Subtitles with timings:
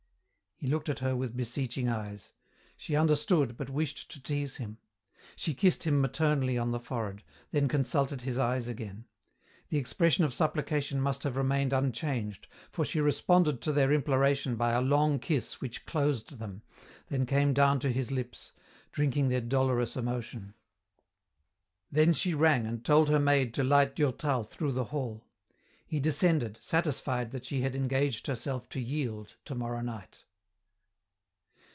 [0.55, 2.33] He looked at her with beseeching eyes.
[2.77, 4.77] She understood, but wished to tease him.
[5.35, 9.05] She kissed him maternally on the forehead, then consulted his eyes again.
[9.69, 14.73] The expression of supplication must have remained unchanged, for she responded to their imploration by
[14.73, 16.61] a long kiss which closed them,
[17.07, 18.51] then came down to his lips,
[18.91, 20.53] drinking their dolorous emotion.
[21.91, 25.25] Then she rang and told her maid to light Durtal through the hall.
[25.87, 30.23] He descended, satisfied that she had engaged herself to yield tomorrow night.